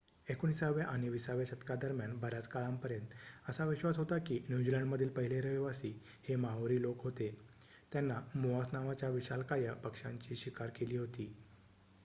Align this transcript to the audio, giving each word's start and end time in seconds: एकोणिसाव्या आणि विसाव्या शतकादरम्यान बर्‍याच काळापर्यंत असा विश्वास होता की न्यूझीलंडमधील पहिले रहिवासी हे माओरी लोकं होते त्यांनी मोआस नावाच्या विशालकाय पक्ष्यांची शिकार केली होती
एकोणिसाव्या 0.29 0.85
आणि 0.85 1.09
विसाव्या 1.09 1.45
शतकादरम्यान 1.47 2.13
बर्‍याच 2.19 2.47
काळापर्यंत 2.47 3.13
असा 3.49 3.65
विश्वास 3.65 3.97
होता 3.97 4.17
की 4.19 4.39
न्यूझीलंडमधील 4.49 5.09
पहिले 5.09 5.41
रहिवासी 5.41 5.91
हे 6.23 6.35
माओरी 6.37 6.81
लोकं 6.81 7.03
होते 7.03 7.29
त्यांनी 7.91 8.39
मोआस 8.39 8.73
नावाच्या 8.73 9.09
विशालकाय 9.09 9.71
पक्ष्यांची 9.83 10.35
शिकार 10.35 10.69
केली 10.69 10.97
होती 10.97 11.33